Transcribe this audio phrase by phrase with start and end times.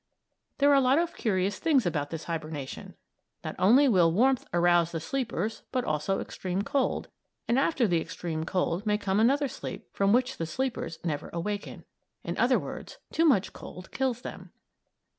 [0.57, 2.95] There are a lot of curious things about this hibernation.
[3.43, 7.07] Not only will warmth arouse the sleepers but also extreme cold,
[7.47, 11.85] and after the extreme cold may come another sleep from which the sleepers never awaken;
[12.23, 14.51] in other words, too much cold kills them.